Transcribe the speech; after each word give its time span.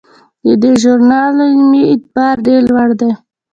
د 0.45 0.47
دې 0.61 0.71
ژورنال 0.81 1.35
علمي 1.49 1.81
اعتبار 1.91 2.35
ډیر 2.47 2.61
لوړ 2.71 2.89
دی. 2.99 3.11